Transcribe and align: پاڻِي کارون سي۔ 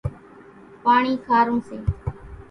پاڻِي 0.83 1.13
کارون 1.27 1.57
سي۔ 1.67 1.77